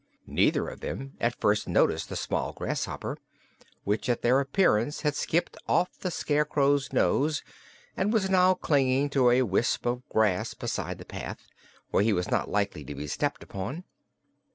[0.25, 3.17] Neither of them at first noticed the small grasshopper,
[3.83, 7.43] which at their appearance had skipped off the Scarecrow's nose
[7.95, 11.45] and was now clinging to a wisp of grass beside the path,
[11.91, 13.83] where he was not likely to be stepped upon.